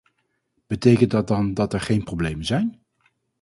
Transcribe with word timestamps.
Betekent 0.67 1.11
dat 1.11 1.27
dan 1.27 1.53
dat 1.53 1.73
er 1.73 1.81
geen 1.81 2.03
problemen 2.03 2.45
zijn? 2.45 2.81